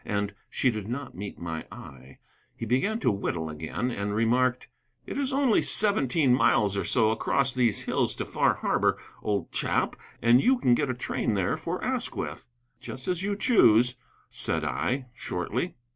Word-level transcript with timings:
And 0.03 0.33
she 0.49 0.71
did 0.71 0.87
not 0.87 1.13
meet 1.13 1.37
my 1.37 1.67
eye. 1.71 2.17
He 2.55 2.65
began 2.65 2.97
to 3.01 3.11
whittle 3.11 3.51
again, 3.51 3.91
and 3.91 4.15
remarked: 4.15 4.67
"It 5.05 5.15
is 5.19 5.31
only 5.31 5.61
seventeen 5.61 6.33
miles 6.33 6.75
or 6.75 6.83
so 6.83 7.11
across 7.11 7.53
these 7.53 7.81
hills 7.83 8.15
to 8.15 8.25
Far 8.25 8.55
Harbor, 8.55 8.97
old 9.21 9.51
chap, 9.51 9.95
and 10.19 10.41
you 10.41 10.57
can 10.57 10.73
get 10.73 10.89
a 10.89 10.95
train 10.95 11.35
there 11.35 11.55
for 11.55 11.83
Asquith." 11.83 12.47
"Just 12.79 13.07
as 13.07 13.21
you 13.21 13.35
choose," 13.35 13.95
said 14.27 14.63
I, 14.63 15.05
shortly. 15.13 15.75